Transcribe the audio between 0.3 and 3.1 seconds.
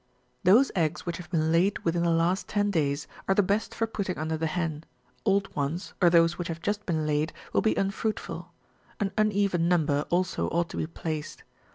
Those eggs which have been laid within the last ten days,